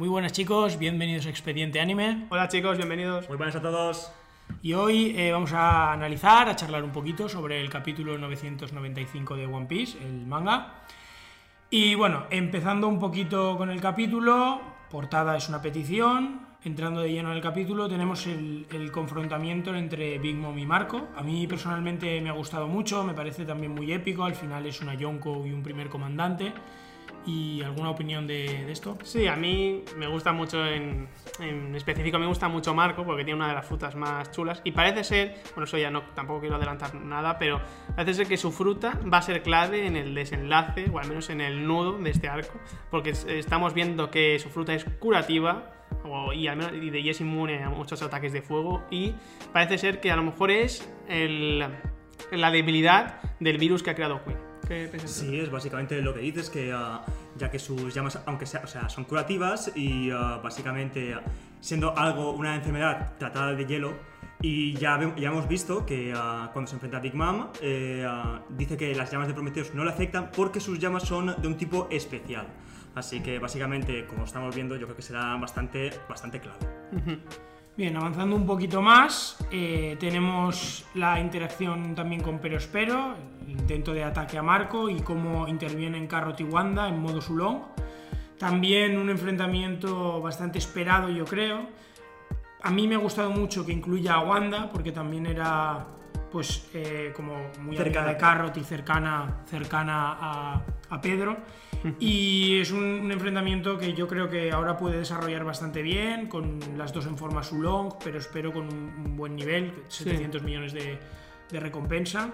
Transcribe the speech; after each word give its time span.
Muy 0.00 0.08
buenas 0.08 0.32
chicos, 0.32 0.78
bienvenidos 0.78 1.26
a 1.26 1.28
Expediente 1.28 1.78
Anime. 1.78 2.26
Hola 2.30 2.48
chicos, 2.48 2.78
bienvenidos. 2.78 3.28
Muy 3.28 3.36
buenas 3.36 3.54
a 3.56 3.60
todos. 3.60 4.10
Y 4.62 4.72
hoy 4.72 5.14
eh, 5.14 5.30
vamos 5.30 5.52
a 5.52 5.92
analizar, 5.92 6.48
a 6.48 6.56
charlar 6.56 6.84
un 6.84 6.90
poquito 6.90 7.28
sobre 7.28 7.60
el 7.60 7.68
capítulo 7.68 8.16
995 8.16 9.36
de 9.36 9.46
One 9.46 9.66
Piece, 9.66 9.98
el 9.98 10.26
manga. 10.26 10.84
Y 11.68 11.94
bueno, 11.96 12.24
empezando 12.30 12.88
un 12.88 12.98
poquito 12.98 13.58
con 13.58 13.68
el 13.68 13.80
capítulo, 13.80 14.60
portada 14.90 15.36
es 15.36 15.48
una 15.48 15.60
petición, 15.60 16.46
entrando 16.64 17.00
de 17.00 17.10
lleno 17.10 17.30
en 17.30 17.36
el 17.36 17.42
capítulo 17.42 17.88
tenemos 17.88 18.26
el, 18.26 18.90
confrontamiento 18.92 19.74
entre 19.74 20.18
Big 20.18 20.36
Mom 20.36 20.58
y 20.58 20.66
Marco. 20.66 21.08
A 21.16 21.22
mí 21.22 21.46
personalmente 21.46 22.20
me 22.20 22.28
ha 22.28 22.32
gustado 22.32 22.66
mucho, 22.66 23.02
me 23.04 23.14
parece 23.14 23.44
también 23.44 23.72
muy 23.72 23.92
épico, 23.92 24.24
al 24.24 24.34
final 24.34 24.66
es 24.66 24.80
una 24.80 24.94
Yonko 24.94 25.46
y 25.46 25.52
un 25.52 25.62
primer 25.62 25.88
comandante. 25.88 26.52
¿Y 27.26 27.60
alguna 27.62 27.90
opinión 27.90 28.26
de, 28.26 28.64
de 28.64 28.72
esto? 28.72 28.96
Sí, 29.02 29.26
a 29.26 29.36
mí 29.36 29.84
me 29.98 30.06
gusta 30.06 30.32
mucho, 30.32 30.64
en, 30.64 31.06
en, 31.38 31.74
específico 31.76 32.18
me 32.18 32.26
gusta 32.26 32.48
mucho 32.48 32.74
Marco 32.74 33.04
porque 33.04 33.24
tiene 33.24 33.36
una 33.36 33.48
de 33.48 33.54
las 33.54 33.66
frutas 33.66 33.94
más 33.94 34.30
chulas 34.30 34.62
y 34.64 34.72
parece 34.72 35.04
ser, 35.04 35.42
bueno, 35.54 35.64
eso 35.64 35.76
ya 35.76 35.90
no, 35.90 36.02
tampoco 36.14 36.40
quiero 36.40 36.56
adelantar 36.56 36.94
nada, 36.94 37.38
pero 37.38 37.60
parece 37.94 38.14
ser 38.14 38.26
que 38.26 38.38
su 38.38 38.50
fruta 38.50 38.98
va 39.12 39.18
a 39.18 39.22
ser 39.22 39.42
clave 39.42 39.86
en 39.86 39.96
el 39.96 40.14
desenlace 40.14 40.86
o 40.90 40.98
al 40.98 41.08
menos 41.08 41.28
en 41.28 41.42
el 41.42 41.66
nudo 41.66 41.98
de 41.98 42.08
este 42.08 42.26
arco 42.26 42.58
porque 42.90 43.10
estamos 43.10 43.74
viendo 43.74 44.10
que 44.10 44.38
su 44.38 44.48
fruta 44.48 44.72
es 44.72 44.84
curativa 44.84 45.79
o, 46.04 46.32
y, 46.32 46.48
y, 46.48 46.90
de, 46.90 47.00
y 47.00 47.10
es 47.10 47.20
inmune 47.20 47.62
a 47.62 47.70
muchos 47.70 48.02
ataques 48.02 48.32
de 48.32 48.42
fuego 48.42 48.82
y 48.90 49.14
parece 49.52 49.78
ser 49.78 50.00
que 50.00 50.10
a 50.10 50.16
lo 50.16 50.22
mejor 50.22 50.50
es 50.50 50.88
el, 51.08 51.64
la 52.30 52.50
debilidad 52.50 53.20
del 53.40 53.58
virus 53.58 53.82
que 53.82 53.90
ha 53.90 53.94
creado 53.94 54.22
Queen. 54.24 54.50
Sí, 55.04 55.40
es 55.40 55.50
básicamente 55.50 56.00
lo 56.00 56.14
que 56.14 56.20
dices, 56.20 56.48
que 56.48 56.72
uh, 56.72 57.00
ya 57.36 57.50
que 57.50 57.58
sus 57.58 57.92
llamas, 57.92 58.22
aunque 58.24 58.46
sea, 58.46 58.60
o 58.62 58.68
sea, 58.68 58.88
son 58.88 59.02
curativas 59.02 59.72
y 59.74 60.12
uh, 60.12 60.40
básicamente 60.40 61.16
siendo 61.58 61.98
algo, 61.98 62.30
una 62.30 62.54
enfermedad 62.54 63.16
tratada 63.18 63.52
de 63.52 63.66
hielo, 63.66 63.94
y 64.40 64.74
ya, 64.74 64.98
ya 65.16 65.28
hemos 65.28 65.48
visto 65.48 65.84
que 65.84 66.14
uh, 66.14 66.52
cuando 66.52 66.68
se 66.68 66.76
enfrenta 66.76 66.98
a 66.98 67.00
Big 67.00 67.14
Mom, 67.14 67.48
eh, 67.60 68.06
dice 68.50 68.76
que 68.76 68.94
las 68.94 69.10
llamas 69.10 69.26
de 69.26 69.34
Prometheus 69.34 69.74
no 69.74 69.84
le 69.84 69.90
afectan 69.90 70.30
porque 70.30 70.60
sus 70.60 70.78
llamas 70.78 71.02
son 71.02 71.34
de 71.42 71.48
un 71.48 71.56
tipo 71.56 71.88
especial. 71.90 72.46
Así 72.94 73.20
que 73.20 73.38
básicamente, 73.38 74.06
como 74.06 74.24
estamos 74.24 74.54
viendo, 74.54 74.76
yo 74.76 74.86
creo 74.86 74.96
que 74.96 75.02
será 75.02 75.36
bastante, 75.36 75.90
bastante 76.08 76.40
clave. 76.40 76.58
Bien, 77.76 77.96
avanzando 77.96 78.36
un 78.36 78.46
poquito 78.46 78.82
más, 78.82 79.38
eh, 79.50 79.96
tenemos 79.98 80.84
la 80.94 81.20
interacción 81.20 81.94
también 81.94 82.20
con 82.20 82.38
Perospero, 82.38 83.14
el 83.42 83.50
intento 83.52 83.94
de 83.94 84.04
ataque 84.04 84.36
a 84.36 84.42
Marco 84.42 84.90
y 84.90 85.00
cómo 85.00 85.46
intervienen 85.46 86.06
Carrot 86.06 86.40
y 86.40 86.44
Wanda 86.44 86.88
en 86.88 87.00
modo 87.00 87.20
Sulong. 87.20 87.62
También 88.38 88.98
un 88.98 89.08
enfrentamiento 89.08 90.20
bastante 90.20 90.58
esperado, 90.58 91.08
yo 91.10 91.24
creo. 91.24 91.68
A 92.62 92.70
mí 92.70 92.88
me 92.88 92.96
ha 92.96 92.98
gustado 92.98 93.30
mucho 93.30 93.64
que 93.64 93.72
incluya 93.72 94.14
a 94.14 94.20
Wanda, 94.20 94.68
porque 94.70 94.92
también 94.92 95.26
era 95.26 95.86
pues 96.30 96.68
eh, 96.74 97.12
como 97.14 97.50
muy 97.60 97.76
cercana 97.76 98.08
de 98.08 98.16
Carrot 98.16 98.56
y 98.56 98.64
cercana, 98.64 99.42
cercana 99.46 100.16
a, 100.20 100.62
a 100.90 101.00
Pedro. 101.00 101.36
Y 101.98 102.60
es 102.60 102.72
un, 102.72 102.84
un, 102.84 103.10
enfrentamiento 103.10 103.78
que 103.78 103.94
yo 103.94 104.06
creo 104.06 104.28
que 104.28 104.52
ahora 104.52 104.76
puede 104.76 104.98
desarrollar 104.98 105.44
bastante 105.44 105.80
bien, 105.80 106.28
con 106.28 106.60
las 106.76 106.92
dos 106.92 107.06
en 107.06 107.16
forma 107.16 107.42
Sulong, 107.42 107.94
pero 108.04 108.18
espero 108.18 108.52
con 108.52 108.64
un, 108.64 108.92
un 109.06 109.16
buen 109.16 109.34
nivel, 109.34 109.72
700 109.88 110.40
sí. 110.40 110.46
millones 110.46 110.72
de, 110.74 110.98
de, 111.50 111.60
recompensa. 111.60 112.30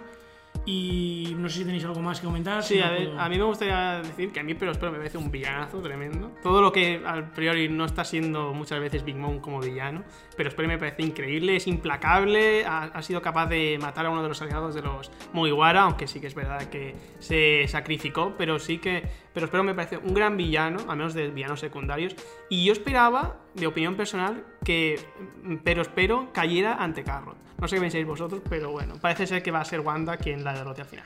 Y 0.65 1.35
no 1.39 1.49
sé 1.49 1.59
si 1.59 1.65
tenéis 1.65 1.85
algo 1.85 2.01
más 2.01 2.21
que 2.21 2.27
comentar. 2.27 2.63
Sí, 2.63 2.75
si 2.75 2.81
a, 2.81 2.87
no 2.87 2.93
ver, 2.93 3.09
puedo... 3.09 3.21
a, 3.21 3.29
mí 3.29 3.39
me 3.39 3.45
gustaría 3.45 4.03
decir 4.03 4.33
que 4.33 4.41
a 4.41 4.43
mí, 4.43 4.55
pero 4.55 4.73
espero, 4.73 4.93
me 4.93 4.99
parece 4.99 5.19
un 5.19 5.31
villanazo 5.31 5.81
tremendo. 5.81 6.33
Todo 6.43 6.61
lo 6.61 6.73
que 6.73 7.03
al 7.05 7.31
priori 7.33 7.69
no 7.69 7.85
está 7.85 8.05
siendo 8.05 8.53
muchas 8.53 8.81
veces 8.81 9.05
Big 9.05 9.17
Mom 9.17 9.41
como 9.41 9.61
villano, 9.61 10.05
pero 10.37 10.49
espero 10.49 10.69
me 10.69 10.79
parece 10.79 11.03
increíble, 11.03 11.57
es 11.57 11.67
implacable, 11.67 12.65
ha, 12.65 12.85
ha, 12.85 13.03
sido 13.03 13.23
capaz 13.23 13.47
de 13.47 13.79
matar 13.81 14.07
a 14.07 14.11
uno 14.11 14.23
de 14.23 14.29
los 14.29 14.43
aliados 14.43 14.75
de 14.75 14.83
los 14.83 15.11
Mugiwara, 15.33 15.83
aunque 15.83 16.07
sí 16.07 16.21
que 16.21 16.27
es 16.27 16.35
verdad 16.35 16.65
que 16.65 16.95
se 17.19 17.67
sacrificó, 17.69 18.35
pero 18.37 18.59
sí 18.59 18.79
que. 18.79 19.26
Pero 19.37 19.45
espero 19.45 19.65
me 19.65 19.75
parece 19.75 19.99
un 19.99 20.15
gran 20.15 20.35
villano, 20.39 20.79
al 20.89 20.97
menos 20.97 21.13
de 21.13 21.29
villanos 21.29 21.61
secundarios. 21.61 22.17
Y 22.49 22.65
yo 22.65 22.73
esperaba, 22.73 23.37
de 23.53 23.67
opinión 23.67 23.95
personal, 23.95 24.43
que 24.65 24.99
pero 25.63 25.83
espero 25.83 26.33
cayera 26.33 26.83
ante 26.83 27.05
Carrot. 27.05 27.37
No 27.61 27.69
sé 27.69 27.77
qué 27.77 27.83
pensáis 27.83 28.07
vosotros, 28.07 28.41
pero 28.49 28.71
bueno, 28.71 28.95
parece 28.99 29.27
ser 29.27 29.43
que 29.43 29.51
va 29.51 29.61
a 29.61 29.65
ser 29.67 29.81
Wanda 29.81 30.17
quien 30.17 30.43
la 30.43 30.55
derrote 30.55 30.81
al 30.81 30.87
final. 30.87 31.05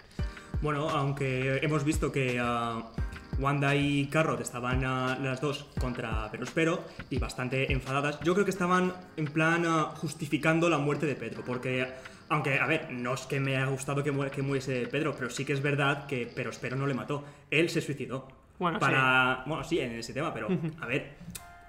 Bueno, 0.62 0.88
aunque 0.90 1.58
hemos 1.60 1.82
visto 1.82 2.12
que 2.12 2.40
uh, 2.40 3.42
Wanda 3.42 3.74
y 3.74 4.06
Carrot 4.06 4.40
estaban 4.40 4.78
uh, 4.78 5.20
las 5.20 5.40
dos 5.40 5.66
contra 5.80 6.30
Perospero 6.30 6.84
y 7.10 7.18
bastante 7.18 7.72
enfadadas, 7.72 8.20
yo 8.20 8.34
creo 8.34 8.44
que 8.44 8.52
estaban 8.52 8.92
en 9.16 9.24
plan 9.24 9.66
uh, 9.66 9.86
justificando 9.96 10.70
la 10.70 10.78
muerte 10.78 11.04
de 11.04 11.16
Pedro, 11.16 11.42
porque 11.44 11.88
aunque, 12.30 12.60
a 12.60 12.66
ver, 12.66 12.90
no 12.92 13.14
es 13.14 13.22
que 13.22 13.40
me 13.40 13.56
haya 13.56 13.66
gustado 13.66 14.04
que, 14.04 14.12
mu 14.12 14.24
que 14.30 14.40
muriese 14.40 14.86
Pedro, 14.86 15.14
pero 15.18 15.30
sí 15.30 15.44
que 15.44 15.52
es 15.52 15.60
verdad 15.60 16.06
que 16.06 16.26
Perospero 16.26 16.76
no 16.76 16.86
le 16.86 16.94
mató. 16.94 17.24
Él 17.50 17.68
se 17.68 17.80
suicidó. 17.80 18.28
Bueno, 18.58 18.78
para... 18.78 19.42
sí. 19.42 19.48
Bueno, 19.48 19.64
sí, 19.64 19.80
en 19.80 19.98
ese 19.98 20.12
tema, 20.12 20.32
pero, 20.32 20.48
a 20.80 20.86
ver, 20.86 21.16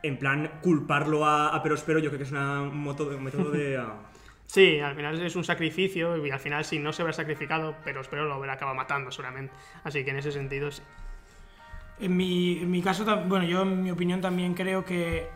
en 0.03 0.17
plan, 0.17 0.59
culparlo 0.61 1.25
a, 1.25 1.49
a 1.49 1.63
Perospero 1.63 1.97
yo 1.97 2.09
creo 2.09 2.19
que 2.19 2.25
es 2.25 2.31
una, 2.31 2.61
un 2.61 2.83
método, 2.85 3.17
un 3.17 3.23
método 3.23 3.51
de... 3.51 3.81
Sí, 4.45 4.81
al 4.81 4.95
final 4.95 5.19
es 5.21 5.37
un 5.37 5.45
sacrificio 5.45 6.17
y 6.25 6.29
al 6.29 6.39
final 6.39 6.65
si 6.65 6.77
no 6.77 6.91
se 6.91 7.01
habrá 7.01 7.13
sacrificado, 7.13 7.73
pero 7.85 8.01
espero 8.01 8.25
lo 8.25 8.33
habrá 8.33 8.53
acabado 8.53 8.75
matando 8.75 9.09
seguramente. 9.09 9.53
Así 9.85 10.03
que 10.03 10.11
en 10.11 10.17
ese 10.17 10.33
sentido 10.33 10.69
sí. 10.69 10.81
En 12.01 12.17
mi, 12.17 12.59
en 12.59 12.69
mi 12.69 12.81
caso, 12.81 13.05
bueno, 13.27 13.45
yo 13.45 13.61
en 13.61 13.81
mi 13.81 13.91
opinión 13.91 14.19
también 14.19 14.53
creo 14.53 14.83
que 14.83 15.29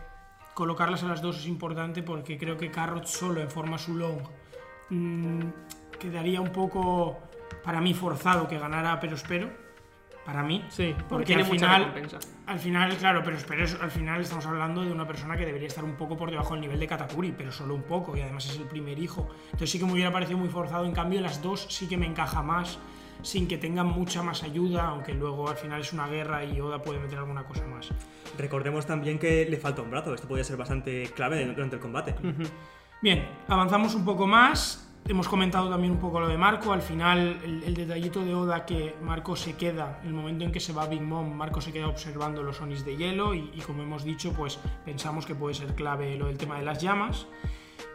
colocarlas 0.52 1.02
a 1.02 1.08
las 1.08 1.22
dos 1.22 1.38
es 1.38 1.46
importante 1.46 2.02
porque 2.02 2.36
creo 2.36 2.58
que 2.58 2.70
Carrot 2.70 3.06
solo 3.06 3.40
en 3.40 3.50
forma 3.50 3.78
Sulong 3.78 4.20
mmm, 4.90 5.40
quedaría 5.98 6.40
un 6.40 6.50
poco 6.50 7.18
para 7.64 7.80
mí 7.80 7.94
forzado 7.94 8.46
que 8.48 8.58
ganara 8.58 8.98
Perospero 9.00 9.50
para 10.24 10.42
mí. 10.42 10.64
Sí, 10.68 10.94
porque 11.08 11.34
al 11.34 11.44
final, 11.44 11.92
al 12.46 12.58
final, 12.58 12.96
claro, 12.96 13.22
pero, 13.24 13.36
pero 13.46 13.64
al 13.80 13.90
final 13.92 14.20
estamos 14.20 14.44
hablando 14.46 14.82
de 14.82 14.90
una 14.90 15.06
persona 15.06 15.36
que 15.36 15.46
debería 15.46 15.68
estar 15.68 15.84
un 15.84 15.94
poco 15.94 16.16
por 16.16 16.30
debajo 16.30 16.54
del 16.54 16.62
nivel 16.62 16.80
de 16.80 16.88
Katakuri, 16.88 17.32
pero 17.32 17.52
solo 17.52 17.74
un 17.74 17.84
poco, 17.84 18.16
y 18.16 18.20
además 18.22 18.46
es 18.46 18.56
el 18.58 18.64
primer 18.64 18.98
hijo. 18.98 19.28
Entonces 19.46 19.70
sí 19.70 19.78
que 19.78 19.84
me 19.84 19.92
hubiera 19.92 20.12
parecido 20.12 20.36
muy 20.38 20.48
forzado, 20.48 20.84
en 20.84 20.92
cambio 20.92 21.20
las 21.20 21.40
dos 21.42 21.66
sí 21.70 21.86
que 21.86 21.96
me 21.96 22.06
encaja 22.06 22.42
más, 22.42 22.80
sin 23.22 23.46
que 23.46 23.56
tengan 23.56 23.86
mucha 23.86 24.22
más 24.22 24.42
ayuda, 24.42 24.88
aunque 24.88 25.14
luego 25.14 25.48
al 25.48 25.56
final 25.56 25.80
es 25.80 25.92
una 25.92 26.08
guerra 26.08 26.44
y 26.44 26.60
Oda 26.60 26.82
puede 26.82 26.98
meter 26.98 27.18
alguna 27.18 27.44
cosa 27.44 27.64
más. 27.66 27.88
Recordemos 28.36 28.84
también 28.84 29.20
que 29.20 29.46
le 29.48 29.56
falta 29.58 29.82
un 29.82 29.90
brazo, 29.90 30.12
esto 30.12 30.26
podría 30.26 30.44
ser 30.44 30.56
bastante 30.56 31.10
clave 31.14 31.46
durante 31.46 31.76
el 31.76 31.82
combate. 31.82 32.16
Uh 32.22 32.26
-huh. 32.26 32.48
Bien, 33.02 33.28
avanzamos 33.46 33.94
un 33.94 34.04
poco 34.04 34.26
más. 34.26 34.82
Hemos 35.06 35.28
comentado 35.28 35.68
también 35.68 35.92
un 35.92 36.00
poco 36.00 36.18
lo 36.18 36.28
de 36.28 36.38
Marco. 36.38 36.72
Al 36.72 36.80
final, 36.80 37.38
el, 37.44 37.74
detallito 37.74 38.24
de 38.24 38.34
Oda 38.34 38.64
que 38.64 38.96
Marco 39.02 39.36
se 39.36 39.54
queda, 39.54 40.00
el 40.04 40.14
momento 40.14 40.44
en 40.44 40.50
que 40.50 40.60
se 40.60 40.72
va 40.72 40.86
Big 40.86 41.02
Mom, 41.02 41.32
Marco 41.32 41.60
se 41.60 41.72
queda 41.72 41.88
observando 41.88 42.42
los 42.42 42.60
Onis 42.60 42.84
de 42.86 42.96
hielo 42.96 43.34
y, 43.34 43.50
y, 43.54 43.60
como 43.60 43.82
hemos 43.82 44.02
dicho, 44.02 44.32
pues 44.32 44.58
pensamos 44.84 45.26
que 45.26 45.34
puede 45.34 45.54
ser 45.54 45.74
clave 45.74 46.16
lo 46.16 46.26
del 46.26 46.38
tema 46.38 46.58
de 46.58 46.64
las 46.64 46.80
llamas. 46.80 47.26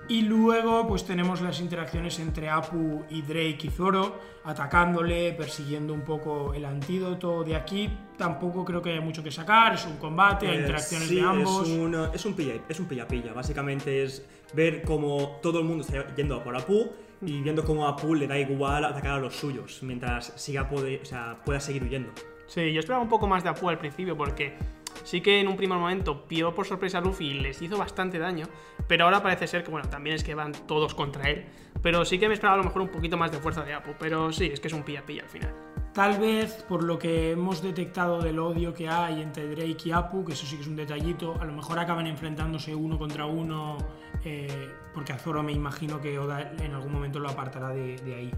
Y 0.08 0.24
luego, 0.24 0.88
pues 0.88 1.06
tenemos 1.06 1.42
las 1.42 1.62
interacciones 1.62 2.20
entre 2.20 2.50
Apu 2.50 3.04
y 3.10 3.22
Drake 3.22 3.60
y 3.64 3.70
Zoro, 3.70 4.20
atacándole, 4.44 5.32
persiguiendo 5.34 5.94
un 5.94 6.02
poco 6.02 6.54
el 6.54 6.66
antídoto 6.66 7.44
de 7.44 7.56
aquí. 7.56 7.90
Tampoco 8.18 8.66
creo 8.66 8.82
que 8.82 8.92
haya 8.92 9.02
mucho 9.02 9.24
que 9.24 9.32
sacar, 9.32 9.76
es 9.76 9.86
un 9.86 9.98
combate, 9.98 10.48
hay 10.48 10.58
eh, 10.58 10.62
interacciones 10.62 11.08
sí, 11.08 11.16
de 11.16 11.22
ambos. 11.22 11.68
Es 11.68 11.78
un, 11.78 11.96
es 12.14 12.26
un 12.26 12.34
pilla, 12.34 12.54
es 12.68 12.80
un 12.80 12.88
pilla 12.88 13.08
pilla. 13.08 13.32
Básicamente 13.32 14.04
es 14.04 14.26
ver 14.54 14.82
cómo 14.84 15.40
todo 15.42 15.60
el 15.60 15.66
mundo 15.66 15.84
está 15.84 16.14
yendo 16.16 16.36
a 16.36 16.44
por 16.44 16.56
Apu 16.58 16.92
y 17.22 17.42
viendo 17.42 17.64
cómo 17.64 17.86
a 17.86 17.92
Apu 17.92 18.16
le 18.16 18.28
da 18.28 18.38
igual 18.38 18.84
atacar 18.84 19.14
a 19.14 19.20
los 19.20 19.36
suyos 19.36 19.82
mientras 19.84 20.34
siga 20.36 20.68
puede, 20.68 21.02
o 21.02 21.06
sea, 21.06 21.38
pueda 21.46 21.60
seguir 21.60 21.84
huyendo. 21.84 22.12
Sí, 22.48 22.74
yo 22.74 22.82
esperaba 22.82 23.02
un 23.02 23.10
poco 23.10 23.28
más 23.28 23.44
de 23.44 23.50
Apu 23.50 23.70
al 23.70 23.78
principio 23.78 24.18
porque 24.18 24.58
sí 25.04 25.22
que 25.22 25.40
en 25.40 25.48
un 25.48 25.56
primer 25.56 25.78
momento 25.78 26.26
pilló 26.26 26.54
por 26.54 26.66
sorpresa 26.66 27.00
a 27.00 27.02
Luffy 27.02 27.28
y 27.28 27.34
les 27.36 27.62
hizo 27.62 27.78
bastante 27.78 28.20
daño, 28.20 28.46
pero 28.88 29.06
ahora 29.06 29.22
parece 29.22 29.48
ser 29.48 29.64
que, 29.64 29.72
bueno, 29.72 29.90
también 29.90 30.16
es 30.16 30.24
que 30.24 30.36
van 30.36 30.52
todos 30.68 30.94
contra 30.94 31.30
él, 31.30 31.46
pero 31.82 32.06
sí 32.06 32.20
que 32.20 32.28
me 32.28 32.34
esperaba 32.34 32.56
a 32.56 32.58
lo 32.58 32.64
mejor 32.64 32.82
un 32.82 32.90
poquito 32.90 33.18
más 33.18 33.32
de 33.32 33.40
fuerza 33.40 33.64
de 33.64 33.74
Apu, 33.74 33.92
pero 34.00 34.32
sí, 34.32 34.50
es 34.52 34.60
que 34.60 34.68
es 34.68 34.74
un 34.74 34.84
pilla-pilla 34.84 35.24
al 35.24 35.30
final. 35.30 35.54
Tal 35.94 36.20
vez 36.20 36.64
por 36.70 36.84
lo 36.84 36.98
que 36.98 37.32
hemos 37.32 37.62
detectado 37.62 38.22
del 38.22 38.40
odio 38.40 38.74
que 38.74 38.88
hay 38.88 39.22
entre 39.22 39.50
Drake 39.50 39.90
y 39.90 39.92
Apu, 39.92 40.24
que 40.24 40.32
eso 40.34 40.46
sí 40.46 40.56
que 40.56 40.62
es 40.62 40.68
un 40.68 40.78
detallito, 40.78 41.36
a 41.42 41.46
lo 41.46 41.52
mejor 41.52 41.80
acaban 41.80 42.08
enfrentándose 42.08 42.74
uno 42.74 42.98
contra 42.98 43.26
uno, 43.26 43.78
eh, 44.24 44.70
porque 44.94 45.12
a 45.12 45.18
Zoro 45.18 45.44
me 45.44 45.52
imagino 45.52 46.00
que 46.00 46.18
Oda 46.18 46.54
en 46.60 46.74
algún 46.74 46.94
momento 46.94 47.20
lo 47.20 47.30
apartará 47.30 47.70
de, 47.70 47.98
de, 47.98 48.16
ahí. 48.16 48.32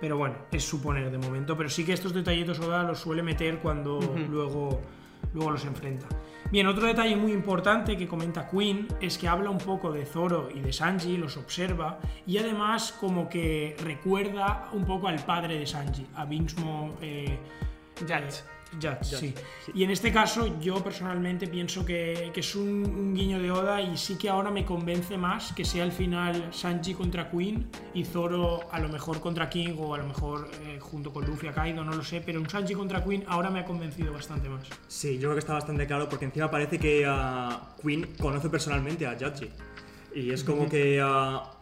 Pero 0.00 0.16
bueno, 0.16 0.34
es 0.50 0.64
suponer 0.64 1.10
de 1.10 1.18
momento, 1.18 1.56
pero 1.56 1.68
sí 1.68 1.84
que 1.84 1.92
estos 1.92 2.12
detallitos 2.12 2.58
Oda 2.58 2.82
los 2.82 2.98
suele 2.98 3.22
meter 3.22 3.58
cuando 3.58 3.98
uh 3.98 4.02
-huh. 4.02 4.28
luego 4.28 4.80
luego 5.36 5.52
los 5.52 5.64
enfrenta. 5.64 6.06
Bien, 6.50 6.66
otro 6.66 6.86
detalle 6.86 7.14
muy 7.14 7.32
importante 7.32 7.96
que 7.96 8.08
comenta 8.08 8.48
Queen 8.48 8.88
es 9.00 9.18
que 9.18 9.28
habla 9.28 9.50
un 9.50 9.58
poco 9.58 9.92
de 9.92 10.06
Zoro 10.06 10.48
y 10.52 10.60
de 10.60 10.72
Sanji, 10.72 11.16
los 11.16 11.36
observa 11.36 11.98
y 12.26 12.38
además 12.38 12.92
como 12.92 13.28
que 13.28 13.76
recuerda 13.80 14.68
un 14.72 14.84
poco 14.84 15.08
al 15.08 15.18
padre 15.24 15.58
de 15.58 15.66
Sanji, 15.66 16.06
a 16.14 16.24
Vinsmo 16.24 16.94
eh. 17.02 17.38
Judge, 18.74 19.04
sí. 19.04 19.34
Y 19.74 19.84
en 19.84 19.90
este 19.90 20.12
caso 20.12 20.60
yo 20.60 20.82
personalmente 20.82 21.46
pienso 21.46 21.84
que, 21.84 22.30
que 22.32 22.40
es 22.40 22.54
un, 22.54 22.84
un 22.84 23.14
guiño 23.14 23.40
de 23.40 23.50
Oda 23.50 23.80
y 23.80 23.96
sí 23.96 24.16
que 24.16 24.28
ahora 24.28 24.50
me 24.50 24.64
convence 24.64 25.16
más 25.16 25.52
que 25.52 25.64
sea 25.64 25.84
al 25.84 25.92
final 25.92 26.48
Sanji 26.52 26.94
contra 26.94 27.30
Queen 27.30 27.68
y 27.94 28.04
Zoro 28.04 28.68
a 28.70 28.80
lo 28.80 28.88
mejor 28.88 29.20
contra 29.20 29.48
King 29.48 29.74
o 29.78 29.94
a 29.94 29.98
lo 29.98 30.06
mejor 30.06 30.50
eh, 30.62 30.78
junto 30.80 31.12
con 31.12 31.26
Luffy 31.26 31.48
a 31.48 31.52
Kaido, 31.52 31.84
no 31.84 31.92
lo 31.92 32.02
sé, 32.02 32.20
pero 32.20 32.40
un 32.40 32.48
Sanji 32.48 32.74
contra 32.74 33.02
Queen 33.02 33.24
ahora 33.28 33.50
me 33.50 33.60
ha 33.60 33.64
convencido 33.64 34.12
bastante 34.12 34.48
más. 34.48 34.66
Sí, 34.88 35.14
yo 35.14 35.28
creo 35.28 35.34
que 35.34 35.40
está 35.40 35.54
bastante 35.54 35.86
claro 35.86 36.08
porque 36.08 36.26
encima 36.26 36.50
parece 36.50 36.78
que 36.78 37.04
ah, 37.06 37.74
Queen 37.82 38.14
conoce 38.18 38.48
personalmente 38.48 39.06
a 39.06 39.16
Yachi. 39.16 39.50
Y 40.14 40.30
es 40.30 40.44
como 40.44 40.68
que 40.68 41.00
ah, 41.02 41.55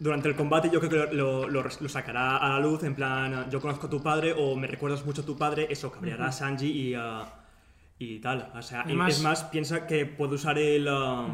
durante 0.00 0.28
el 0.28 0.36
combate 0.36 0.70
yo 0.70 0.80
creo 0.80 1.08
que 1.08 1.14
lo, 1.16 1.48
lo- 1.48 1.62
lo 1.62 1.88
sacará 1.88 2.36
a 2.36 2.48
la 2.50 2.60
luz 2.60 2.82
en 2.84 2.94
plan 2.94 3.34
ah, 3.34 3.46
yo 3.50 3.60
conozco 3.60 3.86
a 3.86 3.90
tu 3.90 4.02
padre 4.02 4.32
o 4.36 4.54
me 4.56 4.66
recuerdas 4.66 5.04
mucho 5.04 5.22
a 5.22 5.24
tu 5.26 5.36
padre, 5.36 5.66
eso 5.70 5.90
cabreará 5.90 6.26
a 6.28 6.32
Sanji 6.32 6.66
y, 6.70 6.94
ah, 6.94 7.24
y 7.98 8.18
tal. 8.20 8.50
O 8.54 8.62
sea, 8.62 8.82
Además- 8.82 9.16
es 9.16 9.22
más, 9.22 9.44
piensa 9.44 9.86
que 9.86 10.06
puede 10.06 10.34
usar 10.34 10.56
el, 10.58 10.86
ah, 10.88 11.26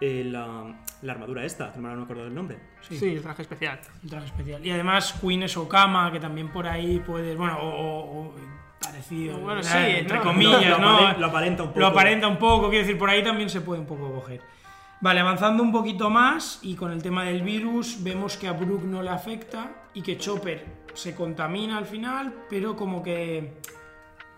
el, 0.00 0.36
ah, 0.36 0.64
la 1.02 1.12
armadura 1.12 1.44
esta, 1.44 1.72
no 1.76 1.94
me 1.96 2.02
acuerdo 2.02 2.24
del 2.24 2.34
nombre. 2.34 2.58
Sí, 2.82 2.96
el 3.14 3.22
traje 3.22 3.42
especial. 3.42 3.80
Un 4.02 4.10
traje 4.10 4.26
especial. 4.26 4.66
Y 4.66 4.70
además 4.70 5.14
Queen 5.20 5.42
es 5.44 5.56
Okama, 5.56 6.12
que 6.12 6.20
también 6.20 6.48
por 6.52 6.66
ahí 6.66 6.98
puede, 6.98 7.34
bueno, 7.36 7.58
o, 7.58 7.68
o- 7.68 8.26
o 8.26 8.34
parecido, 8.82 9.38
Bueno, 9.38 9.62
sí, 9.62 9.78
entre 9.78 10.18
¿no? 10.18 10.22
comillas, 10.24 10.62
Lo- 10.62 10.78
lo 10.78 11.00
¿no? 11.12 11.18
lo 11.18 11.26
aparenta 11.26 11.62
un 11.62 11.68
Lo 11.70 11.74
poco. 11.74 11.86
aparenta 11.86 12.28
un 12.28 12.38
poco, 12.38 12.68
quiero 12.68 12.84
decir, 12.84 12.98
por 12.98 13.08
ahí 13.08 13.24
también 13.24 13.48
se 13.48 13.62
puede 13.62 13.80
un 13.80 13.86
poco 13.86 14.12
coger. 14.12 14.42
Vale, 15.04 15.20
avanzando 15.20 15.62
un 15.62 15.70
poquito 15.70 16.08
más 16.08 16.60
y 16.62 16.76
con 16.76 16.90
el 16.90 17.02
tema 17.02 17.24
del 17.24 17.42
virus, 17.42 18.02
vemos 18.02 18.38
que 18.38 18.48
a 18.48 18.52
Brook 18.52 18.84
no 18.84 19.02
le 19.02 19.10
afecta 19.10 19.90
y 19.92 20.00
que 20.00 20.16
Chopper 20.16 20.64
se 20.94 21.14
contamina 21.14 21.76
al 21.76 21.84
final, 21.84 22.32
pero 22.48 22.74
como 22.74 23.02
que 23.02 23.60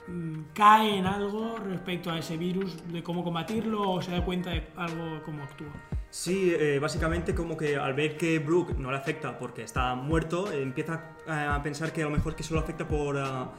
mm, 0.08 0.40
cae 0.52 0.98
en 0.98 1.06
algo 1.06 1.56
respecto 1.58 2.10
a 2.10 2.18
ese 2.18 2.36
virus, 2.36 2.76
de 2.92 3.00
cómo 3.00 3.22
combatirlo 3.22 3.88
o 3.92 4.02
se 4.02 4.10
da 4.10 4.24
cuenta 4.24 4.50
de 4.50 4.66
algo, 4.74 5.22
cómo 5.24 5.44
actúa. 5.44 5.70
Sí, 6.18 6.50
eh, 6.58 6.78
básicamente 6.80 7.34
como 7.34 7.58
que 7.58 7.76
al 7.76 7.92
ver 7.92 8.16
que 8.16 8.38
Brooke 8.38 8.72
no 8.78 8.90
le 8.90 8.96
afecta 8.96 9.38
porque 9.38 9.62
está 9.62 9.94
muerto, 9.94 10.50
eh, 10.50 10.62
empieza 10.62 11.10
a 11.28 11.62
pensar 11.62 11.92
que 11.92 12.00
a 12.00 12.06
lo 12.06 12.10
mejor 12.10 12.34
que 12.34 12.42
solo 12.42 12.58
afecta 12.60 12.88
por 12.88 13.18
ah, 13.18 13.52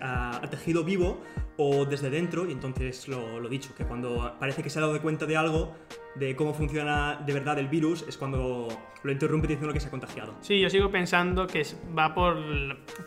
ah, 0.00 0.40
el 0.42 0.48
tejido 0.48 0.82
vivo 0.82 1.20
o 1.58 1.84
desde 1.84 2.08
dentro, 2.08 2.48
y 2.48 2.52
entonces 2.52 3.06
lo, 3.06 3.38
lo 3.38 3.50
dicho, 3.50 3.74
que 3.76 3.84
cuando 3.84 4.34
parece 4.40 4.62
que 4.62 4.70
se 4.70 4.78
ha 4.78 4.82
dado 4.82 4.98
cuenta 5.02 5.26
de 5.26 5.36
algo, 5.36 5.74
de 6.14 6.34
cómo 6.34 6.54
funciona 6.54 7.16
de 7.24 7.32
verdad 7.34 7.58
el 7.58 7.68
virus, 7.68 8.02
es 8.08 8.16
cuando 8.16 8.68
lo 9.02 9.12
interrumpe 9.12 9.46
diciendo 9.46 9.74
que 9.74 9.80
se 9.80 9.88
ha 9.88 9.90
contagiado. 9.90 10.34
Sí, 10.40 10.58
yo 10.60 10.70
sigo 10.70 10.90
pensando 10.90 11.46
que 11.46 11.66
va 11.96 12.14
por, 12.14 12.38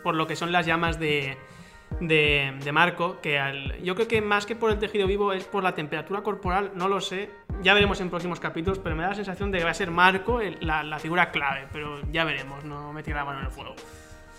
por 0.04 0.14
lo 0.14 0.28
que 0.28 0.36
son 0.36 0.52
las 0.52 0.64
llamas 0.66 1.00
de, 1.00 1.36
de, 2.00 2.54
de 2.62 2.72
Marco, 2.72 3.20
que 3.20 3.40
al- 3.40 3.82
yo 3.82 3.96
creo 3.96 4.06
que 4.06 4.22
más 4.22 4.46
que 4.46 4.54
por 4.54 4.70
el 4.70 4.78
tejido 4.78 5.08
vivo 5.08 5.32
es 5.32 5.42
por 5.46 5.64
la 5.64 5.74
temperatura 5.74 6.22
corporal, 6.22 6.70
no 6.76 6.86
lo 6.86 7.00
sé, 7.00 7.28
ya 7.62 7.74
veremos 7.74 8.00
en 8.00 8.10
próximos 8.10 8.40
capítulos, 8.40 8.78
pero 8.78 8.94
me 8.96 9.02
da 9.02 9.10
la 9.10 9.14
sensación 9.14 9.50
de 9.50 9.58
que 9.58 9.64
va 9.64 9.70
a 9.70 9.74
ser 9.74 9.90
Marco 9.90 10.40
la 10.60 10.98
figura 10.98 11.30
clave, 11.30 11.66
pero 11.72 12.00
ya 12.12 12.24
veremos, 12.24 12.64
no 12.64 12.92
me 12.92 13.02
tira 13.02 13.18
la 13.18 13.24
mano 13.24 13.40
en 13.40 13.46
el 13.46 13.52
fuego. 13.52 13.74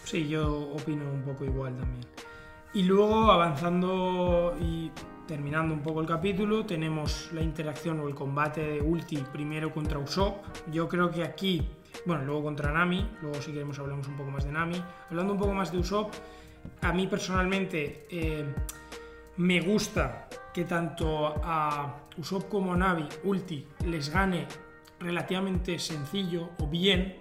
Sí, 0.04 0.27
yo 0.27 0.71
opino 0.74 1.04
un 1.06 1.21
poco 1.21 1.45
igual 1.45 1.75
también. 1.75 2.06
Y 2.74 2.83
luego, 2.83 3.31
avanzando 3.31 4.56
y 4.60 4.92
terminando 5.27 5.74
un 5.74 5.81
poco 5.81 6.01
el 6.01 6.07
capítulo, 6.07 6.66
tenemos 6.66 7.30
la 7.33 7.42
interacción 7.42 8.00
o 8.00 8.07
el 8.07 8.16
combate 8.16 8.62
de 8.62 8.81
Ulti 8.81 9.18
primero 9.31 9.72
contra 9.72 10.00
Usopp. 10.00 10.44
Yo 10.72 10.88
creo 10.88 11.12
que 11.12 11.24
aquí, 11.24 11.68
bueno, 12.06 12.25
luego 12.25 12.44
contra 12.44 12.72
Nami, 12.72 13.07
luego 13.22 13.42
si 13.42 13.51
queremos 13.51 13.77
hablamos 13.77 14.07
un 14.07 14.18
poco 14.18 14.31
más 14.31 14.45
de 14.45 14.51
Nami. 14.51 14.81
Hablando 15.10 15.33
un 15.33 15.39
poco 15.39 15.54
más 15.54 15.72
de 15.72 15.77
Usopp, 15.77 16.13
a 16.81 16.94
mí 16.94 17.06
personalmente 17.07 18.07
eh, 18.10 18.45
me 19.38 19.62
gusta 19.62 20.27
que 20.54 20.66
tanto 20.66 21.36
a 21.44 22.07
Usopp 22.18 22.50
como 22.50 22.74
a 22.74 22.78
Navi, 22.78 23.07
Ulti, 23.24 23.66
les 23.86 24.10
gane 24.10 24.48
relativamente 25.00 25.80
sencillo 25.80 26.50
o 26.60 26.68
bien, 26.68 27.16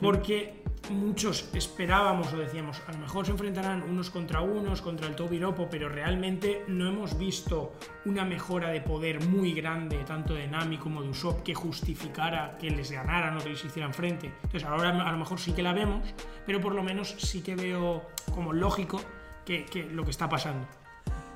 porque 0.00 0.64
muchos 0.90 1.50
esperábamos 1.54 2.32
o 2.32 2.38
decíamos, 2.38 2.80
a 2.86 2.92
lo 2.92 2.98
mejor 2.98 3.26
se 3.26 3.32
enfrentarán 3.32 3.82
unos 3.82 4.10
contra 4.10 4.40
unos, 4.40 4.82
contra 4.82 5.06
el 5.06 5.14
Tobiropo, 5.14 5.68
pero 5.70 5.88
realmente 5.88 6.64
no 6.68 6.88
hemos 6.88 7.18
visto 7.18 7.74
una 8.04 8.24
mejora 8.24 8.70
de 8.70 8.80
poder 8.80 9.26
muy 9.26 9.52
grande, 9.52 9.98
tanto 10.04 10.34
de 10.34 10.48
Nami 10.48 10.78
como 10.78 11.02
de 11.02 11.10
Usopp, 11.10 11.42
que 11.42 11.54
justificara 11.54 12.56
que 12.58 12.70
les 12.70 12.90
ganaran 12.90 13.36
o 13.36 13.40
que 13.40 13.50
les 13.50 13.64
hicieran 13.64 13.94
frente. 13.94 14.32
Entonces 14.42 14.64
ahora 14.64 14.90
a 14.90 15.12
lo 15.12 15.18
mejor 15.18 15.38
sí 15.38 15.52
que 15.52 15.62
la 15.62 15.72
vemos, 15.72 16.02
pero 16.46 16.60
por 16.60 16.74
lo 16.74 16.82
menos 16.82 17.14
sí 17.18 17.42
que 17.42 17.54
veo 17.54 18.02
como 18.34 18.52
lógico 18.52 19.00
que, 19.44 19.66
que 19.66 19.84
lo 19.84 20.04
que 20.04 20.10
está 20.10 20.28
pasando. 20.28 20.66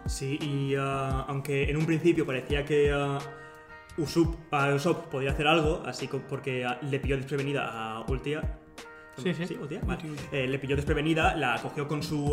Sí, 0.09 0.39
y 0.41 0.75
ah, 0.79 1.25
aunque 1.29 1.71
en 1.71 1.77
un 1.77 1.87
principio 1.87 2.25
parecía 2.27 2.65
que 2.65 2.91
ah, 2.93 3.19
Usopp, 3.99 4.37
Usopp 4.75 5.07
podía 5.09 5.31
hacer 5.33 5.47
algo, 5.47 5.83
así 5.87 6.09
porque 6.29 6.67
le 6.83 6.99
pilló 7.01 7.17
desprevenida 7.17 7.69
a 7.97 8.01
Ultia. 8.09 8.59
Sí, 9.23 9.35
sí. 9.35 9.59
Ultia, 9.61 9.81
vale. 9.85 10.03
Eh, 10.33 10.47
le 10.47 10.59
pilló 10.59 10.77
desprevenida, 10.77 11.35
la 11.35 11.61
cogió 11.61 11.87
con 11.89 12.03
su, 12.03 12.33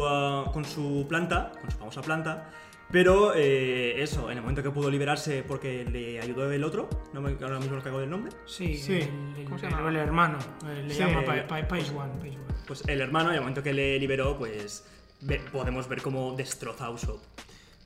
con 0.54 0.64
su 0.64 1.06
planta, 1.10 1.52
con 1.60 1.72
su 1.72 1.78
famosa 1.78 2.02
planta. 2.02 2.50
Pero 2.92 3.34
eh, 3.36 4.02
eso, 4.04 4.30
en 4.30 4.38
el 4.38 4.42
momento 4.44 4.62
que 4.62 4.70
pudo 4.70 4.92
liberarse 4.92 5.42
porque 5.42 5.84
le 5.86 6.22
ayudó 6.22 6.52
el 6.52 6.64
otro, 6.64 6.88
no 7.14 7.22
me, 7.22 7.32
ahora 7.42 7.58
mismo 7.58 7.76
no 7.76 7.82
caigo 7.82 8.00
del 8.00 8.12
nombre, 8.12 8.32
Sí, 8.46 8.78
Sí. 8.78 8.94
El, 8.98 9.34
el- 9.40 9.46
¿Cómo 9.46 9.58
se 9.58 9.68
llama? 9.68 9.90
el 9.90 9.96
hermano, 9.96 10.38
eh, 10.68 10.84
le 10.88 10.94
Sí. 10.94 11.00
llama 11.00 11.26
Pa- 11.26 11.48
Pa- 11.48 11.68
Page 11.68 11.90
One, 11.90 12.38
pues 12.68 12.84
el 12.88 13.02
hermano, 13.02 13.30
en 13.30 13.36
el 13.36 13.42
momento 13.42 13.64
que 13.64 13.74
le 13.74 13.98
liberó, 13.98 14.38
pues 14.38 14.86
ve- 15.22 15.42
podemos 15.52 15.90
ver 15.90 16.04
cómo 16.04 16.36
destroza 16.36 16.86
a 16.86 16.90
Usopp. 16.92 17.24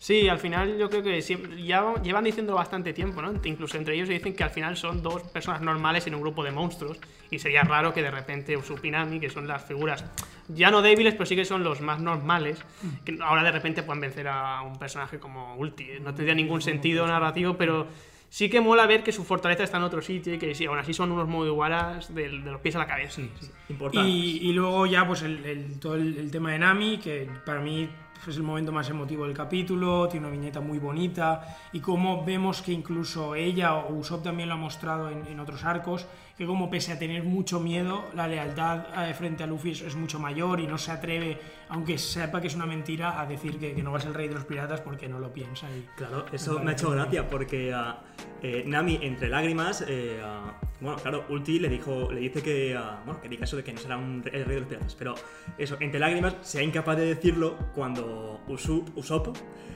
Sí, 0.02 0.30
al 0.30 0.40
final 0.40 0.78
yo 0.78 0.90
creo 0.90 1.04
que 1.04 1.22
siempre- 1.22 1.62
ya 1.62 1.94
llevan 2.02 2.24
diciendo 2.24 2.56
bastante 2.56 2.94
tiempo, 2.94 3.22
¿no? 3.22 3.34
Incluso 3.44 3.78
entre 3.78 3.96
ellos 3.96 4.08
dicen 4.08 4.34
que 4.34 4.46
al 4.46 4.50
final 4.50 4.78
son 4.78 5.04
dos 5.04 5.24
personas 5.24 5.60
normales 5.62 6.08
en 6.08 6.16
un 6.16 6.22
grupo 6.22 6.42
de 6.42 6.52
monstruos 6.52 6.98
y 7.30 7.38
sería 7.40 7.64
raro 7.64 7.94
que 7.94 8.02
de 8.02 8.10
repente 8.10 8.56
Usopp 8.56 8.86
y 8.86 8.92
Nami, 8.92 9.20
que 9.20 9.30
son 9.30 9.46
las 9.46 9.66
figuras 9.66 10.06
ya 10.48 10.72
no 10.72 10.82
débiles, 10.82 11.14
pero 11.16 11.26
sí 11.26 11.36
que 11.36 11.44
son 11.44 11.64
los 11.66 11.82
más 11.82 12.00
normales, 12.00 12.64
que 13.04 13.18
ahora 13.22 13.44
de 13.44 13.52
repente 13.52 13.84
puedan 13.84 14.00
vencer 14.00 14.30
a 14.30 14.62
un 14.62 14.80
personaje 14.80 15.20
como 15.20 15.56
Ulti. 15.58 15.86
No 16.02 16.14
tendría 16.16 16.34
ningún 16.34 16.62
sentido 16.62 17.06
narrativo, 17.06 17.56
pero 17.58 17.86
sí 18.30 18.50
que 18.50 18.62
mola 18.62 18.88
ver 18.88 19.04
que 19.04 19.12
su 19.12 19.26
fortaleza 19.26 19.64
está 19.66 19.78
en 19.78 19.84
otro 19.84 20.02
sitio 20.02 20.34
y 20.34 20.38
que 20.40 20.56
sí, 20.56 20.66
aún 20.66 20.80
así 20.80 20.94
son 20.94 21.12
unos 21.12 21.28
Mugiwaras 21.28 22.16
del- 22.16 22.44
de, 22.46 22.52
los 22.52 22.62
pies 22.62 22.76
a 22.78 22.80
la 22.80 22.88
cabeza. 22.88 23.22
Importante. 23.68 24.10
Y, 24.10 24.38
y 24.50 24.54
luego 24.54 24.86
ya 24.86 25.06
pues 25.06 25.22
el, 25.24 25.44
el- 25.46 25.80
todo 25.80 25.96
el, 25.96 26.18
el 26.18 26.32
tema 26.32 26.52
de 26.54 26.60
Nami, 26.60 26.98
que 27.00 27.28
para 27.46 27.60
mí 27.60 27.90
es 28.28 28.38
el 28.38 28.44
momento 28.44 28.72
más 28.72 28.90
emotivo 28.90 29.26
del 29.26 29.36
capítulo, 29.36 30.08
tiene 30.08 30.28
una 30.28 30.36
viñeta 30.36 30.60
muy 30.60 30.80
bonita 30.80 31.58
y 31.72 31.80
como 31.80 32.24
vemos 32.24 32.62
que 32.62 32.72
incluso 32.72 33.36
ella 33.36 33.76
o 33.76 33.94
Usopp 33.94 34.24
también 34.24 34.50
lo 34.50 34.56
ha 34.56 34.58
mostrado 34.58 35.10
en, 35.10 35.26
en 35.28 35.40
otros 35.40 35.64
arcos, 35.64 36.08
que 36.40 36.46
como 36.46 36.70
pese 36.70 36.94
a 36.94 36.98
tener 36.98 37.24
mucho 37.24 37.60
miedo, 37.60 38.06
la 38.16 38.26
lealtad 38.26 38.86
eh, 39.10 39.14
frente 39.14 39.44
a 39.44 39.48
Luffy 39.48 39.72
es, 39.72 39.82
es 39.82 39.96
mucho 39.96 40.20
mayor 40.20 40.62
y 40.62 40.68
no 40.68 40.78
se 40.78 40.90
atreve, 40.92 41.38
aunque 41.68 41.98
sepa 41.98 42.40
que 42.40 42.48
es 42.48 42.56
una 42.56 42.66
mentira, 42.66 43.20
a 43.20 43.26
decir 43.26 43.60
que, 43.60 43.74
que 43.74 43.84
no 43.84 43.92
va 43.92 43.98
a 43.98 44.02
ser 44.02 44.12
el 44.12 44.16
rey 44.16 44.30
de 44.30 44.36
los 44.36 44.46
piratas 44.46 44.80
porque 44.80 45.10
no 45.10 45.20
lo 45.20 45.34
piensa. 45.34 45.68
Y, 45.70 45.86
Claro, 45.98 46.26
eso 46.32 46.58
me 46.60 46.72
ha 46.72 46.74
hecho 46.76 46.92
gracia 46.92 47.28
porque 47.28 47.74
ah, 47.74 48.00
eh, 48.42 48.64
Nami, 48.66 49.00
entre 49.02 49.28
lágrimas, 49.28 49.84
eh, 49.86 50.22
ah, 50.24 50.54
bueno, 50.80 50.98
claro, 51.00 51.26
Ulti 51.28 51.60
le 51.60 51.68
dijo, 51.68 52.10
le 52.10 52.22
dice 52.22 52.42
que, 52.42 52.74
ah, 52.74 53.02
bueno, 53.06 53.20
que 53.20 53.28
diga 53.28 53.44
eso 53.44 53.58
de 53.58 53.66
que 53.66 53.74
no 53.74 53.80
será 53.80 53.98
un, 53.98 54.24
el 54.32 54.46
rey 54.46 54.56
de 54.56 54.60
los 54.62 54.70
piratas, 54.70 54.96
pero 54.96 55.16
eso, 55.58 55.76
entre 55.82 56.00
lágrimas, 56.00 56.36
sea 56.42 56.64
incapaz 56.64 56.96
de 56.96 57.06
decirlo 57.06 57.58
cuando 57.76 58.09
Usopp, 58.48 58.90
Usopp 58.98 59.36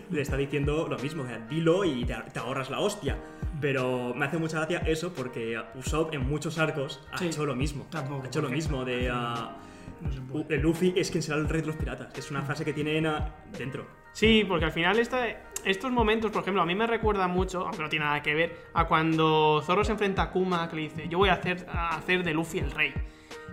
le 0.10 0.22
está 0.22 0.38
diciendo 0.38 0.88
lo 0.90 0.98
mismo, 1.00 1.24
o 1.24 1.28
sea, 1.28 1.40
dilo 1.40 1.84
y 1.86 2.06
te, 2.06 2.16
te 2.34 2.40
ahorras 2.40 2.70
la 2.70 2.80
hostia. 2.80 3.18
Pero 3.62 4.14
me 4.16 4.26
hace 4.26 4.38
mucha 4.38 4.58
gracia 4.58 4.80
eso 4.86 5.14
porque 5.14 5.60
Usopp 5.76 6.14
en 6.14 6.28
muchos 6.28 6.58
arcos 6.58 7.00
ha 7.12 7.18
Sí, 7.18 7.28
hecho 7.28 7.46
lo 7.46 7.56
mismo. 7.56 7.86
tampoco, 7.90 8.24
ha 8.24 8.28
hecho 8.28 8.42
lo 8.42 8.50
mismo 8.50 8.84
de... 8.84 9.10
ah, 9.12 9.58
no 10.02 10.44
Luffy 10.58 10.94
es 10.98 11.10
quien 11.12 11.22
será 11.24 11.38
el 11.38 11.48
rey 11.48 11.62
de 11.62 11.68
los 11.68 11.76
piratas. 11.78 12.14
Es 12.18 12.30
una 12.32 12.42
frase 12.42 12.66
que 12.66 12.74
tienen 12.74 13.06
ah, 13.08 13.34
dentro. 13.58 13.86
Sí, 14.12 14.44
porque 14.48 14.66
al 14.66 14.72
final 14.72 15.00
esta- 15.00 15.28
estos 15.64 15.92
momentos, 15.92 16.30
por 16.32 16.42
ejemplo, 16.42 16.62
a 16.62 16.66
mí 16.66 16.76
me 16.76 16.86
recuerda 16.86 17.28
mucho, 17.28 17.62
aunque 17.66 17.82
no 17.82 17.90
tiene 17.90 18.06
nada 18.06 18.22
que 18.22 18.34
ver, 18.36 18.56
a 18.74 18.86
cuando 18.86 19.62
Zoro 19.66 19.84
se 19.86 19.94
enfrenta 19.94 20.24
a 20.24 20.32
Kuma, 20.32 20.68
que 20.70 20.76
le 20.76 20.82
dice, 20.84 21.08
yo 21.08 21.18
voy 21.20 21.30
a 21.30 21.34
hacer, 21.34 21.66
a 21.72 21.96
hacer 21.96 22.24
de 22.24 22.34
Luffy 22.34 22.60
el 22.60 22.72
rey. 22.72 22.94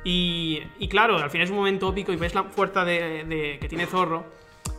Y, 0.02 0.60
y 0.78 0.88
claro, 0.88 1.18
al 1.18 1.30
final 1.30 1.44
es 1.44 1.50
un 1.50 1.58
momento 1.58 1.90
épico 1.90 2.12
y 2.12 2.16
ves 2.16 2.34
la 2.34 2.44
fuerza 2.44 2.84
de, 2.84 3.24
de- 3.24 3.58
que 3.60 3.68
tiene 3.68 3.86
Zorro, 3.86 4.24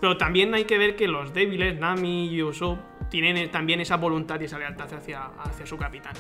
pero 0.01 0.17
también 0.17 0.53
hay 0.53 0.65
que 0.65 0.77
ver 0.77 0.96
que 0.98 1.08
los 1.08 1.34
débiles, 1.34 1.79
Nami 1.79 2.27
y 2.27 2.43
Usopp, 2.43 2.79
tienen 3.10 3.38
eh, 3.38 3.48
también 3.48 3.79
esa 3.79 3.96
voluntad 3.98 4.39
y 4.41 4.46
esa 4.46 4.58
lealtad 4.60 4.91
hacia, 4.93 5.25
hacia 5.43 5.65
su 5.65 5.77
capitán. 5.77 6.13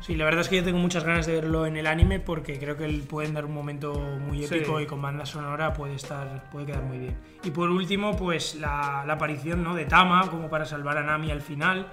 Sí, 0.00 0.16
la 0.16 0.24
verdad 0.24 0.40
es 0.40 0.48
que 0.48 0.56
yo 0.56 0.64
tengo 0.64 0.78
muchas 0.78 1.04
ganas 1.04 1.26
de 1.26 1.34
verlo 1.34 1.64
en 1.64 1.76
el 1.76 1.86
anime 1.86 2.18
porque 2.18 2.58
creo 2.58 2.76
que 2.76 2.88
pueden 3.08 3.34
dar 3.34 3.44
un 3.44 3.54
momento 3.54 3.94
muy 3.94 4.44
Sí. 4.44 4.56
épico 4.56 4.80
y 4.80 4.86
con 4.86 5.00
banda 5.00 5.24
sonora 5.24 5.72
puede 5.72 5.94
estar 5.94 6.50
puede 6.50 6.66
quedar 6.66 6.82
muy 6.82 6.98
bien. 6.98 7.16
Y 7.44 7.50
por 7.52 7.70
último, 7.70 8.16
pues 8.16 8.56
la, 8.56 9.04
la 9.06 9.12
aparición 9.12 9.62
¿no? 9.62 9.76
de 9.76 9.84
Tama 9.84 10.28
como 10.28 10.50
para 10.50 10.64
salvar 10.64 10.98
a 10.98 11.04
Nami 11.04 11.30
al 11.30 11.40
final, 11.40 11.86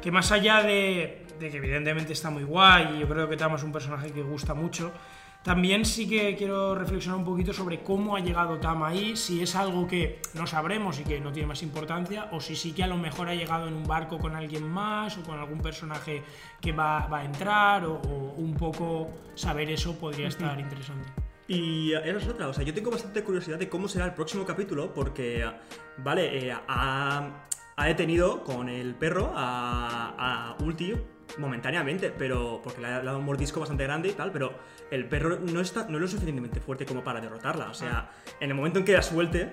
que 0.00 0.10
más 0.10 0.32
allá 0.32 0.62
de, 0.62 1.26
de 1.38 1.50
que 1.50 1.58
evidentemente 1.58 2.14
está 2.14 2.30
muy 2.30 2.44
guay 2.44 2.96
y 2.96 3.00
yo 3.00 3.08
creo 3.08 3.28
que 3.28 3.36
Tama 3.36 3.56
es 3.56 3.62
un 3.62 3.72
personaje 3.72 4.10
que 4.10 4.22
gusta 4.22 4.54
mucho, 4.54 4.90
también 5.42 5.84
sí 5.84 6.08
que 6.08 6.36
quiero 6.36 6.74
reflexionar 6.74 7.18
un 7.18 7.24
poquito 7.24 7.52
sobre 7.52 7.82
cómo 7.82 8.16
ha 8.16 8.20
llegado 8.20 8.58
Tama 8.58 8.88
ahí, 8.88 9.16
si 9.16 9.42
es 9.42 9.56
algo 9.56 9.86
que 9.86 10.20
no 10.34 10.46
sabremos 10.46 11.00
y 11.00 11.04
que 11.04 11.20
no 11.20 11.32
tiene 11.32 11.46
más 11.48 11.62
importancia, 11.62 12.28
o 12.32 12.40
si 12.40 12.56
sí 12.56 12.72
que 12.72 12.82
a 12.82 12.86
lo 12.86 12.96
mejor 12.96 13.28
ha 13.28 13.34
llegado 13.34 13.66
en 13.66 13.74
un 13.74 13.86
barco 13.86 14.18
con 14.18 14.36
alguien 14.36 14.68
más 14.68 15.16
o 15.16 15.22
con 15.22 15.38
algún 15.38 15.60
personaje 15.60 16.22
que 16.60 16.72
va, 16.72 17.06
va 17.06 17.20
a 17.20 17.24
entrar, 17.24 17.84
o, 17.86 17.94
o 17.94 18.34
un 18.36 18.54
poco 18.54 19.10
saber 19.34 19.70
eso 19.70 19.94
podría 19.98 20.28
estar 20.28 20.58
interesante. 20.60 21.08
Y 21.48 21.92
eh, 21.94 22.02
esa 22.04 22.18
es 22.18 22.28
otra, 22.28 22.48
o 22.48 22.52
sea, 22.52 22.62
yo 22.62 22.72
tengo 22.72 22.90
bastante 22.92 23.24
curiosidad 23.24 23.58
de 23.58 23.68
cómo 23.68 23.88
será 23.88 24.04
el 24.04 24.14
próximo 24.14 24.44
capítulo, 24.44 24.94
porque, 24.94 25.42
eh, 25.42 25.50
vale, 25.98 26.48
eh, 26.48 26.52
ha, 26.68 27.28
ha 27.76 27.86
detenido 27.86 28.44
con 28.44 28.68
el 28.68 28.94
perro 28.94 29.32
a, 29.34 30.14
a 30.16 30.62
Ulti 30.62 30.94
momentáneamente, 31.38 32.12
pero 32.16 32.60
porque 32.62 32.80
le 32.80 32.88
ha 32.88 33.02
dado 33.02 33.18
un 33.18 33.24
mordisco 33.24 33.60
bastante 33.60 33.84
grande 33.84 34.08
y 34.08 34.12
tal, 34.12 34.32
pero 34.32 34.54
el 34.90 35.06
perro 35.06 35.38
no, 35.38 35.60
está, 35.60 35.86
no 35.88 35.96
es 35.96 36.02
lo 36.02 36.08
suficientemente 36.08 36.60
fuerte 36.60 36.86
como 36.86 37.02
para 37.04 37.20
derrotarla, 37.20 37.70
o 37.70 37.74
sea, 37.74 38.10
en 38.40 38.50
el 38.50 38.56
momento 38.56 38.78
en 38.78 38.84
que 38.84 38.92
la 38.92 39.02
suelte, 39.02 39.52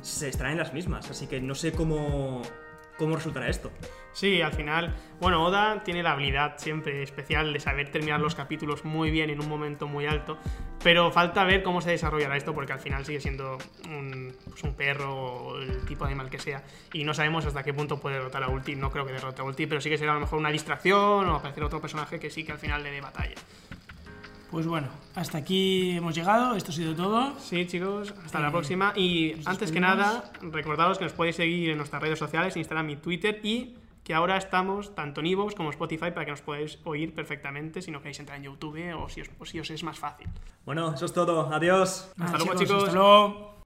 se 0.00 0.28
extraen 0.28 0.58
las 0.58 0.72
mismas, 0.72 1.10
así 1.10 1.26
que 1.26 1.40
no 1.40 1.54
sé 1.54 1.72
cómo, 1.72 2.42
cómo 2.98 3.16
resultará 3.16 3.48
esto. 3.48 3.70
Sí, 4.12 4.42
al 4.42 4.52
final, 4.52 4.96
bueno, 5.20 5.44
Oda 5.44 5.84
tiene 5.84 6.02
la 6.02 6.12
habilidad 6.12 6.58
siempre 6.58 7.02
especial 7.02 7.52
de 7.52 7.60
saber 7.60 7.90
terminar 7.90 8.20
los 8.20 8.34
capítulos 8.34 8.84
muy 8.84 9.10
bien 9.10 9.30
en 9.30 9.40
un 9.40 9.48
momento 9.48 9.86
muy 9.86 10.06
alto, 10.06 10.38
pero 10.82 11.12
falta 11.12 11.44
ver 11.44 11.62
cómo 11.62 11.80
se 11.80 11.90
desarrollará 11.90 12.36
esto 12.36 12.52
porque 12.52 12.72
al 12.72 12.80
final 12.80 13.04
sigue 13.06 13.20
siendo 13.20 13.58
un, 13.88 14.34
pues 14.44 14.62
un 14.64 14.74
perro 14.74 15.14
o 15.14 15.58
el 15.58 15.84
tipo 15.86 16.04
de 16.04 16.10
animal 16.10 16.30
que 16.30 16.40
sea 16.40 16.64
y 16.92 17.04
no 17.04 17.14
sabemos 17.14 17.46
hasta 17.46 17.62
qué 17.62 17.72
punto 17.72 18.00
puede 18.00 18.16
derrotar 18.16 18.42
a 18.42 18.48
Ulti, 18.48 18.74
no 18.74 18.90
creo 18.90 19.06
que 19.06 19.12
derrote 19.12 19.40
a 19.40 19.44
Ulti, 19.44 19.66
pero 19.66 19.80
sí 19.80 19.88
que 19.88 19.98
será 19.98 20.12
a 20.12 20.14
lo 20.14 20.20
mejor 20.20 20.38
una 20.40 20.50
distracción 20.50 21.28
o 21.28 21.36
aparecer 21.36 21.62
otro 21.62 21.80
personaje 21.80 22.18
que 22.18 22.28
sí 22.28 22.42
que 22.44 22.52
al 22.52 22.58
final 22.58 22.82
le 22.82 22.90
dé 22.90 23.00
batalla. 23.00 23.36
Pues 24.50 24.66
bueno, 24.66 24.88
hasta 25.14 25.38
aquí 25.38 25.90
hemos 25.90 26.14
llegado, 26.14 26.54
esto 26.54 26.70
ha 26.70 26.74
sido 26.74 26.94
todo. 26.94 27.38
Sí, 27.38 27.66
chicos, 27.66 28.14
hasta 28.24 28.40
la 28.40 28.48
Eh, 28.48 28.50
próxima. 28.50 28.92
Y 28.96 29.34
antes 29.44 29.70
que 29.72 29.78
nada, 29.80 30.32
recordaros 30.40 30.96
que 30.98 31.04
nos 31.04 31.12
podéis 31.12 31.36
seguir 31.36 31.70
en 31.70 31.76
nuestras 31.76 32.00
redes 32.00 32.18
sociales, 32.18 32.56
Instagram 32.56 32.88
y 32.90 32.96
Twitter, 32.96 33.40
y 33.42 33.74
que 34.04 34.14
ahora 34.14 34.38
estamos 34.38 34.94
tanto 34.94 35.20
en 35.20 35.26
iVoox 35.26 35.54
como 35.54 35.68
Spotify 35.68 36.12
para 36.12 36.24
que 36.24 36.30
nos 36.30 36.40
podáis 36.40 36.78
oír 36.84 37.12
perfectamente 37.14 37.82
si 37.82 37.90
no 37.90 37.98
queréis 37.98 38.20
entrar 38.20 38.38
en 38.38 38.44
YouTube 38.44 38.80
o 38.96 39.08
si 39.10 39.20
os, 39.20 39.28
o 39.38 39.44
si 39.44 39.60
os 39.60 39.68
es 39.70 39.82
más 39.82 39.98
fácil. 39.98 40.28
Bueno, 40.64 40.94
eso 40.94 41.04
es 41.04 41.12
todo, 41.12 41.52
adiós. 41.52 42.10
Hasta 42.18 42.38
luego, 42.38 42.54
chicos. 42.54 42.84
Hasta 42.84 42.92
luego. 42.94 43.57